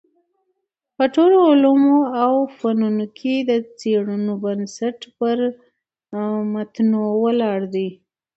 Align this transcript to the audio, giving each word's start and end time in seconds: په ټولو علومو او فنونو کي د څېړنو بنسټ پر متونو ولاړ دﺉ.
په 0.95 1.03
ټولو 1.15 1.37
علومو 1.49 1.97
او 2.23 2.33
فنونو 2.57 3.05
کي 3.17 3.35
د 3.49 3.51
څېړنو 3.77 4.33
بنسټ 4.43 4.99
پر 5.17 5.37
متونو 6.53 7.01
ولاړ 7.23 7.59
دﺉ. 7.75 7.89